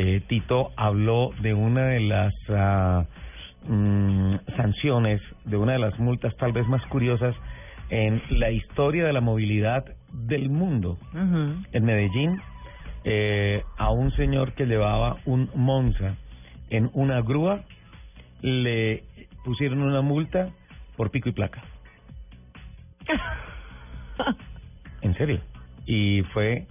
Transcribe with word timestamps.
eh, 0.00 0.22
Tito 0.28 0.70
habló 0.76 1.32
de 1.40 1.54
una 1.54 1.86
de 1.86 1.98
las 1.98 2.32
mm, 3.66 4.36
sanciones, 4.56 5.20
de 5.44 5.56
una 5.56 5.72
de 5.72 5.80
las 5.80 5.98
multas 5.98 6.36
tal 6.36 6.52
vez 6.52 6.68
más 6.68 6.86
curiosas 6.86 7.34
en 7.90 8.22
la 8.30 8.52
historia 8.52 9.04
de 9.04 9.12
la 9.12 9.20
movilidad 9.20 9.84
del 10.12 10.50
mundo. 10.50 10.98
En 11.72 11.84
Medellín, 11.84 12.40
eh, 13.02 13.64
a 13.76 13.90
un 13.90 14.12
señor 14.12 14.52
que 14.52 14.66
llevaba 14.66 15.16
un 15.24 15.50
Monza 15.56 16.14
en 16.70 16.90
una 16.92 17.20
grúa, 17.20 17.64
le 18.40 19.02
pusieron 19.44 19.82
una 19.82 20.00
multa 20.00 20.50
por 20.96 21.10
pico 21.10 21.28
y 21.28 21.32
placa. 21.32 21.60
En 25.00 25.14
serio. 25.16 25.40
Y 25.86 26.22
fue 26.34 26.66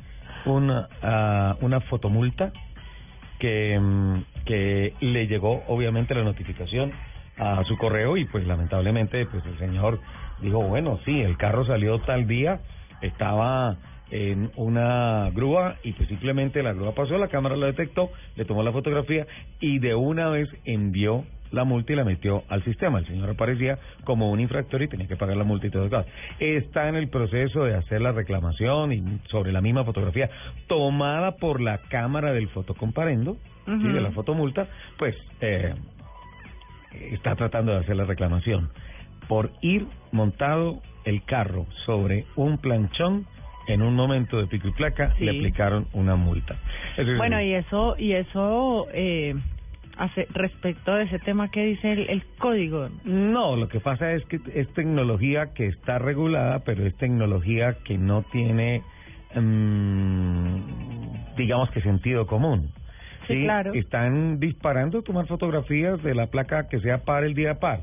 una, 0.46 0.90
ah, 1.02 1.56
una 1.62 1.80
fotomulta 1.80 2.52
que, 3.40 3.80
mm, 3.80 4.24
que 4.46 4.94
le 5.02 5.28
llegó 5.28 5.64
obviamente 5.68 6.16
la 6.16 6.24
notificación 6.24 6.92
a 7.38 7.64
su 7.66 7.78
correo 7.78 8.18
y 8.18 8.26
pues 8.26 8.46
lamentablemente 8.48 9.26
pues 9.28 9.46
el 9.46 9.58
señor 9.60 10.00
dijo, 10.42 10.62
bueno, 10.64 11.00
sí, 11.06 11.22
el 11.22 11.38
carro 11.38 11.66
salió 11.66 12.00
tal 12.00 12.28
día, 12.28 12.60
estaba 13.02 13.78
en 14.10 14.52
una 14.56 15.30
grúa 15.32 15.76
y 15.84 15.94
pues 15.94 16.08
simplemente 16.08 16.64
la 16.64 16.74
grúa 16.74 16.94
pasó, 16.94 17.18
la 17.18 17.28
cámara 17.28 17.56
la 17.56 17.68
detectó, 17.68 18.10
le 18.36 18.46
tomó 18.46 18.64
la 18.64 18.72
fotografía 18.72 19.28
y 19.60 19.80
de 19.80 19.96
una 19.96 20.30
vez 20.30 20.50
envió 20.66 21.26
la 21.52 21.64
multa 21.64 21.94
y 21.94 21.96
la 21.96 22.04
metió 22.04 22.44
al 22.50 22.64
sistema. 22.64 23.00
El 23.00 23.08
señor 23.08 23.30
aparecía 23.30 23.78
como 24.04 24.32
un 24.32 24.40
infractor 24.40 24.82
y 24.82 24.88
tenía 24.88 25.08
que 25.08 25.16
pagar 25.16 25.38
la 25.38 25.44
multa 25.44 25.68
y 25.68 25.70
todo 25.70 25.86
eso. 25.86 26.06
Está 26.40 26.90
en 26.90 26.96
el 26.96 27.08
proceso 27.10 27.64
de 27.64 27.76
hacer 27.76 28.02
la 28.02 28.12
reclamación 28.12 28.92
y 28.94 29.04
sobre 29.30 29.52
la 29.52 29.62
misma 29.62 29.84
fotografía 29.84 30.30
tomada 30.68 31.32
por 31.38 31.62
la 31.62 31.78
cámara 31.90 32.32
del 32.34 32.50
fotocomparendo, 32.50 33.38
¿sí? 33.66 33.72
Ujú. 33.72 33.88
de 33.88 34.02
la 34.02 34.12
fotomulta, 34.12 34.68
pues 34.98 35.16
eh, 35.42 35.74
está 37.12 37.36
tratando 37.36 37.72
de 37.74 37.80
hacer 37.80 37.96
la 37.96 38.06
reclamación 38.06 38.70
por 39.28 39.52
ir 39.62 39.86
montado 40.12 40.82
el 41.04 41.24
carro 41.24 41.66
sobre 41.86 42.26
un 42.36 42.58
planchón 42.58 43.26
en 43.68 43.82
un 43.82 43.96
momento 43.96 44.38
de 44.38 44.48
pico 44.48 44.70
y 44.70 44.72
placa 44.72 45.14
Sí. 45.18 45.26
le 45.26 45.32
aplicaron 45.32 45.88
una 45.94 46.16
multa. 46.16 46.56
Eso 46.96 47.12
es- 47.12 47.18
Bueno, 47.18 47.42
y 47.42 47.54
eso, 47.54 47.96
y 48.00 48.14
eso, 48.14 48.88
eh, 48.94 49.36
hace, 49.98 50.28
respecto 50.34 50.96
de 50.96 51.04
ese 51.04 51.20
tema 51.20 51.50
que 51.50 51.66
dice 51.66 51.92
el, 51.92 52.10
el 52.10 52.24
código. 52.38 52.90
No, 53.04 53.56
lo 53.56 53.68
que 53.68 53.80
pasa 53.80 54.14
es 54.14 54.24
que 54.26 54.40
es 54.54 54.68
tecnología 54.74 55.54
que 55.54 55.68
está 55.68 56.00
regulada, 56.00 56.60
pero 56.60 56.86
es 56.86 56.96
tecnología 56.98 57.78
que 57.84 57.98
no 57.98 58.24
tiene, 58.24 58.84
mm, 59.36 61.36
digamos 61.36 61.70
que 61.72 61.82
sentido 61.82 62.28
común. 62.28 62.72
Sí, 63.28 63.44
claro. 63.44 63.74
Están 63.74 64.40
disparando 64.40 65.02
tomar 65.02 65.28
fotografías 65.28 66.02
de 66.02 66.16
la 66.16 66.28
placa 66.28 66.70
que 66.70 66.80
sea 66.80 67.00
par 67.00 67.26
el 67.26 67.34
día 67.34 67.56
par, 67.56 67.82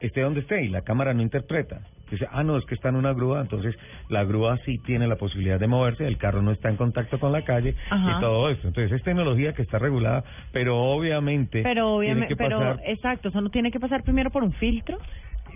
esté 0.00 0.22
donde 0.22 0.40
esté, 0.40 0.64
y 0.64 0.68
la 0.68 0.82
cámara 0.82 1.14
no 1.14 1.22
interpreta. 1.22 1.82
Dice, 2.10 2.28
ah, 2.30 2.42
no, 2.44 2.56
es 2.56 2.64
que 2.66 2.74
está 2.74 2.90
en 2.90 2.96
una 2.96 3.12
grúa, 3.12 3.40
entonces 3.40 3.76
la 4.08 4.24
grúa 4.24 4.58
sí 4.64 4.78
tiene 4.78 5.06
la 5.06 5.16
posibilidad 5.16 5.58
de 5.58 5.66
moverse, 5.66 6.06
el 6.06 6.18
carro 6.18 6.42
no 6.42 6.50
está 6.50 6.68
en 6.68 6.76
contacto 6.76 7.18
con 7.18 7.32
la 7.32 7.42
calle 7.42 7.74
Ajá. 7.90 8.16
y 8.16 8.20
todo 8.20 8.50
esto. 8.50 8.68
Entonces 8.68 8.92
es 8.92 9.02
tecnología 9.02 9.52
que 9.52 9.62
está 9.62 9.78
regulada, 9.78 10.24
pero 10.52 10.76
obviamente 10.78 11.62
Pero 11.62 11.94
obviamente, 11.94 12.36
pero 12.36 12.58
pasar 12.58 12.80
exacto, 12.86 13.28
eso 13.28 13.40
no 13.40 13.50
tiene 13.50 13.70
que 13.70 13.80
pasar 13.80 14.02
primero 14.02 14.30
por 14.30 14.42
un 14.42 14.52
filtro. 14.52 14.98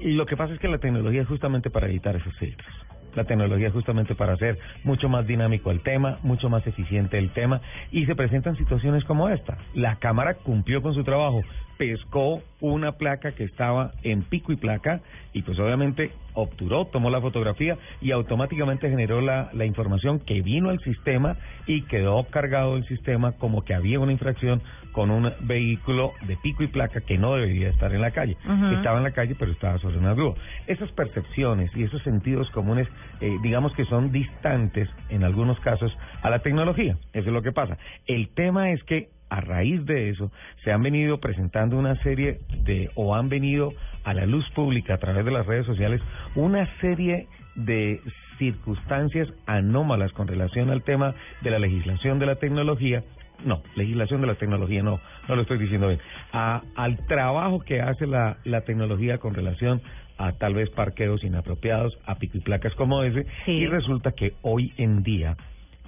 lo 0.02 0.26
que 0.26 0.36
pasa 0.36 0.54
es 0.54 0.60
que 0.60 0.68
la 0.68 0.78
tecnología 0.78 1.22
es 1.22 1.28
justamente 1.28 1.70
para 1.70 1.86
evitar 1.86 2.16
esos 2.16 2.34
filtros. 2.38 2.68
La 3.14 3.24
tecnología 3.24 3.68
es 3.68 3.72
justamente 3.72 4.14
para 4.14 4.34
hacer 4.34 4.58
mucho 4.84 5.08
más 5.08 5.26
dinámico 5.26 5.70
el 5.70 5.80
tema, 5.80 6.18
mucho 6.22 6.48
más 6.48 6.66
eficiente 6.66 7.18
el 7.18 7.30
tema 7.30 7.60
y 7.90 8.06
se 8.06 8.14
presentan 8.14 8.56
situaciones 8.56 9.04
como 9.04 9.28
esta. 9.28 9.58
La 9.74 9.96
cámara 9.96 10.34
cumplió 10.34 10.82
con 10.82 10.94
su 10.94 11.02
trabajo, 11.04 11.42
pescó 11.78 12.42
una 12.60 12.92
placa 12.92 13.32
que 13.32 13.44
estaba 13.44 13.92
en 14.02 14.22
pico 14.22 14.52
y 14.52 14.56
placa 14.56 15.00
y 15.32 15.42
pues 15.42 15.58
obviamente 15.58 16.10
obturó, 16.34 16.86
tomó 16.86 17.08
la 17.08 17.20
fotografía 17.20 17.78
y 18.00 18.10
automáticamente 18.10 18.90
generó 18.90 19.20
la, 19.20 19.50
la 19.52 19.64
información 19.64 20.18
que 20.18 20.42
vino 20.42 20.70
al 20.70 20.80
sistema 20.80 21.36
y 21.66 21.82
quedó 21.82 22.24
cargado 22.24 22.76
el 22.76 22.84
sistema 22.86 23.32
como 23.32 23.64
que 23.64 23.74
había 23.74 24.00
una 24.00 24.12
infracción 24.12 24.60
con 24.92 25.10
un 25.10 25.32
vehículo 25.40 26.12
de 26.26 26.36
pico 26.36 26.64
y 26.64 26.66
placa 26.66 27.00
que 27.00 27.18
no 27.18 27.34
debería 27.34 27.68
estar 27.68 27.94
en 27.94 28.00
la 28.00 28.10
calle. 28.10 28.36
Estaba 28.76 28.98
en 28.98 29.04
la 29.04 29.12
calle 29.12 29.36
pero 29.38 29.52
estaba 29.52 29.78
sobre 29.78 29.98
una 29.98 30.14
grúa. 30.14 30.34
Esas 30.66 30.90
percepciones 30.92 31.70
y 31.76 31.84
esos 31.84 32.02
sentidos 32.02 32.50
comunes, 32.50 32.88
eh, 33.20 33.30
digamos 33.42 33.72
que 33.74 33.84
son 33.84 34.10
distantes 34.10 34.88
en 35.08 35.22
algunos 35.22 35.60
casos 35.60 35.96
a 36.22 36.30
la 36.30 36.40
tecnología. 36.40 36.96
Eso 37.12 37.28
es 37.28 37.32
lo 37.32 37.42
que 37.42 37.52
pasa. 37.52 37.78
El 38.06 38.28
tema 38.30 38.72
es 38.72 38.82
que 38.82 39.10
a 39.30 39.40
raíz 39.40 39.84
de 39.84 40.10
eso 40.10 40.30
se 40.64 40.72
han 40.72 40.82
venido 40.82 41.18
presentando 41.18 41.76
una 41.76 41.94
serie 42.02 42.38
de, 42.64 42.90
o 42.94 43.14
han 43.14 43.28
venido 43.28 43.72
a 44.04 44.14
la 44.14 44.26
luz 44.26 44.48
pública 44.50 44.94
a 44.94 44.98
través 44.98 45.24
de 45.24 45.30
las 45.30 45.46
redes 45.46 45.66
sociales, 45.66 46.00
una 46.34 46.66
serie 46.80 47.26
de 47.54 48.00
circunstancias 48.38 49.28
anómalas 49.46 50.12
con 50.12 50.28
relación 50.28 50.70
al 50.70 50.82
tema 50.82 51.14
de 51.42 51.50
la 51.50 51.58
legislación 51.58 52.18
de 52.18 52.26
la 52.26 52.36
tecnología. 52.36 53.02
No, 53.44 53.62
legislación 53.76 54.20
de 54.20 54.26
la 54.26 54.34
tecnología, 54.34 54.82
no, 54.82 55.00
no 55.28 55.36
lo 55.36 55.42
estoy 55.42 55.58
diciendo 55.58 55.88
bien. 55.88 56.00
A, 56.32 56.62
al 56.74 56.96
trabajo 57.06 57.60
que 57.60 57.80
hace 57.80 58.06
la, 58.06 58.38
la 58.44 58.62
tecnología 58.62 59.18
con 59.18 59.34
relación 59.34 59.80
a 60.16 60.32
tal 60.32 60.54
vez 60.54 60.70
parqueos 60.70 61.22
inapropiados, 61.22 61.96
a 62.04 62.16
pico 62.16 62.36
y 62.38 62.40
placas 62.40 62.74
como 62.74 63.02
ese, 63.04 63.26
Sí. 63.44 63.52
y 63.52 63.66
resulta 63.66 64.10
que 64.12 64.32
hoy 64.42 64.72
en 64.76 65.02
día 65.04 65.36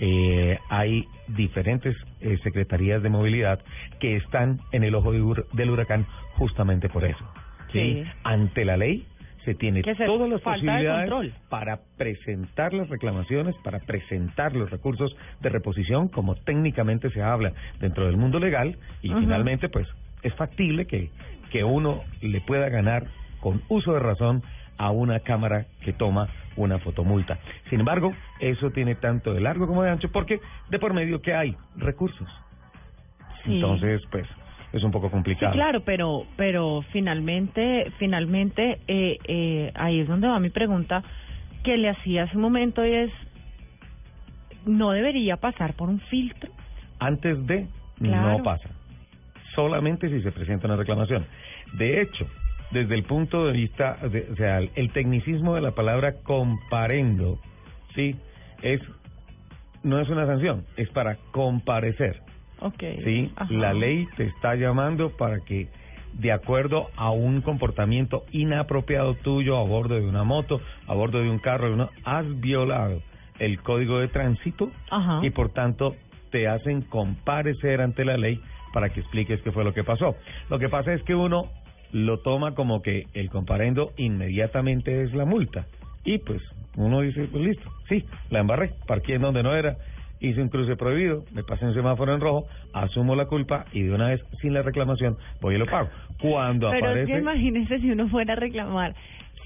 eh, 0.00 0.59
hay 0.71 1.06
diferentes 1.28 1.94
eh, 2.21 2.38
secretarías 2.43 3.03
de 3.03 3.11
movilidad 3.11 3.61
que 4.00 4.16
están 4.16 4.61
en 4.72 4.83
el 4.84 4.94
ojo 4.94 5.12
de 5.12 5.44
del 5.53 5.71
huracán 5.71 6.06
justamente 6.37 6.88
por 6.88 7.05
eso. 7.05 7.25
Sí. 7.72 8.03
Ante 8.25 8.65
la 8.65 8.77
ley 8.77 9.06
se 9.44 9.55
tiene 9.55 9.83
se- 9.83 10.05
todas 10.06 10.28
las 10.28 10.41
posibilidades 10.41 11.09
control. 11.10 11.33
para 11.49 11.81
presentar 11.97 12.72
las 12.75 12.89
reclamaciones, 12.89 13.55
para 13.62 13.78
presentar 13.81 14.55
los 14.55 14.71
recursos 14.71 15.15
de 15.41 15.49
reposición, 15.49 16.09
como 16.09 16.34
técnicamente 16.34 17.10
se 17.10 17.22
habla 17.22 17.53
dentro 17.78 18.06
del 18.06 18.16
mundo 18.16 18.39
legal, 18.39 18.77
y 19.03 19.09
finalmente, 19.15 19.69
pues, 19.69 19.87
es 20.22 20.34
factible 20.34 20.87
que, 20.87 21.10
que 21.50 21.65
uno 21.65 22.03
le 22.21 22.41
pueda 22.43 22.69
ganar 22.69 23.06
con 23.41 23.62
uso 23.69 23.94
de 23.94 24.00
razón 24.00 24.43
a 24.81 24.91
una 24.93 25.21
cámara 25.21 25.67
que 25.83 25.93
toma 25.93 26.27
una 26.57 26.79
fotomulta. 26.79 27.39
Sin 27.69 27.81
embargo, 27.81 28.15
eso 28.41 28.71
tiene 28.71 28.95
tanto 28.95 29.35
de 29.35 29.41
largo 29.41 29.67
como 29.67 29.83
de 29.83 29.91
ancho, 29.91 30.11
porque 30.11 30.41
de 30.71 30.79
por 30.79 30.95
medio 30.95 31.21
que 31.21 31.35
hay 31.35 31.55
recursos. 31.77 32.27
Sí. 33.45 33.57
Entonces, 33.57 34.01
pues, 34.11 34.27
es 34.73 34.83
un 34.83 34.91
poco 34.91 35.09
Sí, 35.09 35.13
complicado. 35.13 35.53
claro, 35.53 35.81
pero 35.85 36.25
pero 36.37 36.83
finalmente 36.93 37.93
finalmente 37.99 38.79
eh, 38.89 39.19
eh, 39.25 39.71
ahí 39.75 40.01
es 40.01 40.09
donde 40.09 40.29
va 40.29 40.39
mi 40.41 40.49
pregunta 40.51 41.03
que 41.63 41.77
le 41.77 41.91
hacía 41.91 42.23
hace 42.23 42.37
un 42.37 42.43
momento 42.43 42.83
y 42.87 42.95
es 42.95 43.11
no 44.65 44.93
debería 44.93 45.37
pasar 45.37 45.75
por 45.75 45.91
un 45.91 46.01
filtro. 46.01 46.51
Antes 47.01 47.47
de, 47.47 47.67
Claro. 47.99 48.39
no 48.39 48.43
pasa. 48.43 48.71
Solamente 49.55 50.09
si 50.09 50.23
se 50.23 50.33
presenta 50.33 50.67
una 50.69 50.77
reclamación. 50.77 51.27
De 51.75 52.01
hecho, 52.01 52.27
desde 52.71 52.95
el 52.95 53.05
punto 53.05 53.47
de 53.47 53.53
vista, 53.53 53.97
de- 54.09 54.29
o 54.33 54.37
sea, 54.37 54.59
el 54.59 54.93
tecnicismo 54.93 55.55
de 55.55 55.61
la 55.61 55.73
palabra 55.73 56.15
comparendo, 56.23 57.39
sí, 57.95 58.17
es 58.63 58.81
no 59.83 59.99
es 59.99 60.09
una 60.11 60.27
sanción, 60.27 60.65
es 60.77 60.89
para 60.91 61.17
comparecer, 61.33 62.21
Okay. 62.63 62.99
sí. 63.03 63.33
Ajá. 63.37 63.51
La 63.55 63.73
ley 63.73 64.07
te 64.19 64.25
está 64.25 64.55
llamando 64.55 65.17
para 65.17 65.41
que 65.41 65.69
de 66.13 66.31
acuerdo 66.33 66.89
a 66.97 67.11
un 67.11 67.41
comportamiento 67.41 68.25
inapropiado 68.33 69.15
tuyo 69.15 69.57
a 69.57 69.63
bordo 69.65 69.95
de 69.95 70.07
una 70.07 70.25
moto, 70.25 70.61
a 70.87 70.93
bordo 70.93 71.21
de 71.23 71.31
un 71.31 71.39
carro, 71.39 71.69
de 71.69 71.75
una- 71.75 71.89
has 72.05 72.27
violado 72.41 73.01
el 73.39 73.63
código 73.63 73.99
de 74.01 74.09
tránsito 74.09 74.71
Ajá. 74.91 75.21
y 75.25 75.31
por 75.31 75.49
tanto 75.55 75.97
te 76.31 76.47
hacen 76.49 76.83
comparecer 76.83 77.81
ante 77.81 78.05
la 78.05 78.19
ley 78.19 78.39
para 78.75 78.91
que 78.91 79.01
expliques 79.01 79.41
qué 79.41 79.51
fue 79.53 79.65
lo 79.65 79.73
que 79.73 79.83
pasó. 79.83 80.15
Lo 80.51 80.59
que 80.59 80.69
pasa 80.69 80.93
es 80.93 81.03
que 81.05 81.15
uno 81.15 81.49
lo 81.92 82.19
toma 82.19 82.54
como 82.54 82.83
que 82.83 83.07
el 83.15 83.31
comparendo 83.31 83.92
inmediatamente 83.97 85.03
es 85.03 85.13
la 85.15 85.25
multa 85.25 85.66
y 86.04 86.19
pues 86.19 86.42
uno 86.77 87.01
dice, 87.01 87.28
pues 87.31 87.45
listo, 87.45 87.71
sí, 87.89 88.04
la 88.31 88.41
embarré, 88.41 88.72
parqué 88.87 89.15
en 89.15 89.22
donde 89.22 89.42
no 89.42 89.54
era, 89.54 89.77
hice 90.21 90.41
un 90.41 90.48
cruce 90.48 90.77
prohibido, 90.77 91.25
me 91.34 91.42
pasé 91.42 91.65
un 91.65 91.75
semáforo 91.75 92.15
en 92.15 92.21
rojo, 92.21 92.47
asumo 92.72 93.16
la 93.16 93.27
culpa 93.27 93.66
y 93.72 93.83
de 93.83 93.92
una 93.92 94.09
vez 94.09 94.22
sin 94.41 94.54
la 94.54 94.63
reclamación 94.63 95.16
voy 95.41 95.57
y 95.57 95.59
lo 95.59 95.66
pago. 95.66 95.89
Cuando 96.21 96.71
Pero 96.71 96.87
es 96.87 96.92
aparece 96.92 97.13
que 97.13 97.19
imagínese 97.19 97.81
si 97.81 97.91
uno 97.91 98.09
fuera 98.09 98.34
a 98.34 98.37
reclamar. 98.37 98.95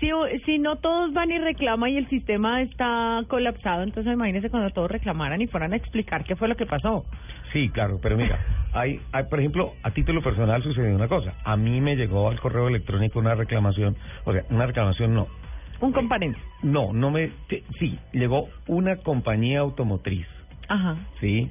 Si, 0.01 0.11
si 0.45 0.59
no 0.59 0.77
todos 0.77 1.13
van 1.13 1.31
y 1.31 1.39
reclaman 1.39 1.91
y 1.91 1.97
el 1.97 2.09
sistema 2.09 2.61
está 2.63 3.23
colapsado, 3.29 3.85
entonces 3.85 4.13
imagínese 4.13 4.51
cuando 4.51 4.71
todos 4.71 4.91
reclamaran 4.91 5.41
y 5.41 5.47
fueran 5.47 5.73
a 5.73 5.77
explicar 5.77 6.25
qué 6.25 6.37
fue 6.37 6.49
lo 6.49 6.57
que 6.57 6.67
pasó. 6.67 7.05
Sí, 7.53 7.69
claro, 7.69 8.01
pero 8.03 8.17
mira, 8.17 8.39
hay, 8.75 9.01
hay, 9.13 9.25
por 9.25 9.39
ejemplo, 9.39 9.73
a 9.83 9.93
título 9.93 10.21
personal 10.23 10.63
sucedió 10.63 10.95
una 10.95 11.09
cosa. 11.09 11.35
A 11.45 11.57
mí 11.57 11.81
me 11.81 11.97
llegó 11.97 12.29
al 12.29 12.41
correo 12.41 12.69
electrónico 12.69 13.21
una 13.21 13.35
reclamación, 13.35 13.97
o 14.25 14.33
sea, 14.33 14.45
una 14.51 14.67
reclamación 14.67 15.15
no. 15.15 15.29
Un 15.81 15.93
comparendo. 15.93 16.39
No, 16.63 16.93
no 16.93 17.11
me... 17.11 17.31
Sí, 17.79 17.99
llegó 18.13 18.49
una 18.67 18.97
compañía 18.97 19.61
automotriz, 19.61 20.27
Ajá. 20.69 20.97
¿sí? 21.21 21.51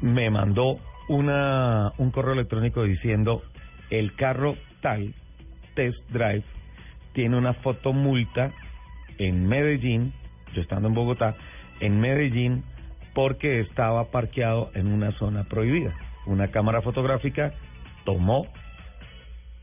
Me 0.00 0.30
mandó 0.30 0.78
una 1.08 1.92
un 1.98 2.10
correo 2.10 2.32
electrónico 2.32 2.82
diciendo 2.82 3.42
el 3.90 4.14
carro 4.16 4.56
tal 4.80 5.14
test 5.74 5.98
drive 6.10 6.44
tiene 7.12 7.36
una 7.36 7.52
fotomulta 7.54 8.50
en 9.18 9.46
Medellín, 9.46 10.12
yo 10.54 10.62
estando 10.62 10.88
en 10.88 10.94
Bogotá, 10.94 11.36
en 11.80 12.00
Medellín 12.00 12.64
porque 13.14 13.60
estaba 13.60 14.10
parqueado 14.10 14.70
en 14.74 14.88
una 14.88 15.12
zona 15.12 15.44
prohibida. 15.44 15.94
Una 16.26 16.48
cámara 16.48 16.82
fotográfica 16.82 17.52
tomó 18.04 18.46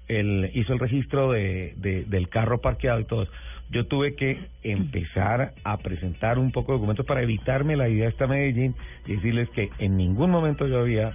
el 0.08 0.52
hizo 0.54 0.74
el 0.74 0.80
registro 0.80 1.32
de, 1.32 1.74
de, 1.78 2.06
del 2.06 2.30
carro 2.30 2.60
parqueado 2.60 3.00
y 3.00 3.06
todo. 3.06 3.28
Yo 3.70 3.88
tuve 3.88 4.16
que 4.16 4.50
empezar 4.64 5.54
a 5.64 5.78
presentar 5.78 6.38
un 6.38 6.52
poco 6.52 6.74
de 6.74 6.80
documentos 6.80 7.06
para 7.06 7.22
evitarme 7.22 7.78
la 7.78 7.88
idea 7.88 8.04
de 8.04 8.10
esta 8.10 8.28
Medellín 8.28 8.76
y 9.06 9.16
decirles 9.16 9.50
que 9.52 9.70
en 9.80 9.96
ningún 9.96 10.30
momento 10.30 10.68
yo 10.68 10.80
había 10.80 11.14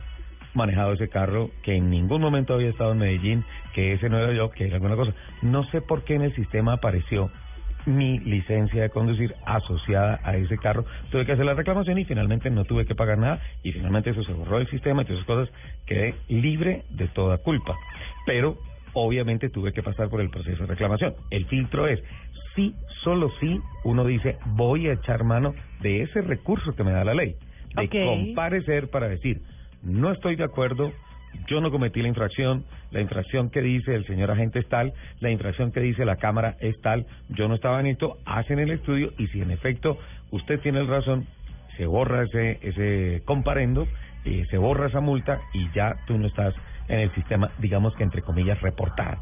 manejado 0.54 0.94
ese 0.94 1.08
carro, 1.08 1.50
que 1.62 1.76
en 1.76 1.90
ningún 1.90 2.22
momento 2.22 2.54
había 2.54 2.70
estado 2.70 2.92
en 2.92 2.98
Medellín, 2.98 3.44
que 3.74 3.92
ese 3.92 4.08
no 4.08 4.18
era 4.18 4.32
yo, 4.32 4.50
que 4.50 4.64
era 4.64 4.76
alguna 4.76 4.96
cosa. 4.96 5.12
No 5.42 5.64
sé 5.70 5.82
por 5.82 6.04
qué 6.04 6.14
en 6.14 6.22
el 6.22 6.34
sistema 6.34 6.72
apareció 6.72 7.30
mi 7.86 8.18
licencia 8.18 8.82
de 8.82 8.90
conducir 8.90 9.34
asociada 9.44 10.20
a 10.22 10.36
ese 10.36 10.58
carro. 10.58 10.84
Tuve 11.10 11.24
que 11.24 11.32
hacer 11.32 11.44
la 11.44 11.54
reclamación 11.54 11.98
y 11.98 12.04
finalmente 12.04 12.50
no 12.50 12.64
tuve 12.64 12.84
que 12.84 12.94
pagar 12.94 13.18
nada 13.18 13.40
y 13.62 13.72
finalmente 13.72 14.10
eso 14.10 14.22
se 14.24 14.32
borró 14.32 14.58
del 14.58 14.68
sistema 14.68 15.02
y 15.02 15.04
todas 15.06 15.22
esas 15.22 15.26
cosas 15.26 15.54
quedé 15.86 16.14
libre 16.28 16.82
de 16.90 17.08
toda 17.08 17.38
culpa. 17.38 17.76
Pero 18.26 18.58
obviamente 18.92 19.48
tuve 19.48 19.72
que 19.72 19.82
pasar 19.82 20.08
por 20.08 20.20
el 20.20 20.30
proceso 20.30 20.62
de 20.62 20.66
reclamación. 20.66 21.14
El 21.30 21.46
filtro 21.46 21.86
es 21.86 22.02
sí, 22.54 22.74
solo 23.04 23.30
sí, 23.40 23.60
uno 23.84 24.04
dice 24.04 24.38
voy 24.46 24.88
a 24.88 24.94
echar 24.94 25.24
mano 25.24 25.54
de 25.80 26.02
ese 26.02 26.22
recurso 26.22 26.74
que 26.74 26.84
me 26.84 26.92
da 26.92 27.04
la 27.04 27.14
ley, 27.14 27.36
de 27.74 27.88
comparecer 27.88 28.88
para 28.90 29.08
decir 29.08 29.40
no 29.82 30.10
estoy 30.10 30.34
de 30.36 30.44
acuerdo, 30.44 30.92
yo 31.46 31.60
no 31.60 31.70
cometí 31.70 32.02
la 32.02 32.08
infracción, 32.08 32.64
la 32.90 33.00
infracción 33.00 33.50
que 33.50 33.62
dice 33.62 33.94
el 33.94 34.06
señor 34.06 34.30
agente 34.30 34.58
es 34.58 34.68
tal, 34.68 34.92
la 35.20 35.30
infracción 35.30 35.72
que 35.72 35.80
dice 35.80 36.04
la 36.04 36.16
cámara 36.16 36.56
es 36.60 36.80
tal, 36.80 37.06
yo 37.30 37.48
no 37.48 37.54
estaba 37.54 37.80
en 37.80 37.86
esto, 37.86 38.18
hacen 38.24 38.58
el 38.58 38.70
estudio 38.70 39.12
y 39.18 39.26
si 39.28 39.40
en 39.40 39.50
efecto 39.50 39.98
usted 40.30 40.60
tiene 40.60 40.82
razón, 40.84 41.26
se 41.76 41.86
borra 41.86 42.24
ese, 42.24 42.58
ese 42.62 43.22
comparendo, 43.24 43.86
eh, 44.24 44.44
se 44.50 44.58
borra 44.58 44.88
esa 44.88 45.00
multa 45.00 45.40
y 45.52 45.70
ya 45.72 45.94
tú 46.06 46.18
no 46.18 46.26
estás 46.26 46.54
en 46.88 47.00
el 47.00 47.14
sistema, 47.14 47.50
digamos 47.58 47.94
que 47.96 48.04
entre 48.04 48.22
comillas, 48.22 48.60
reportada. 48.60 49.18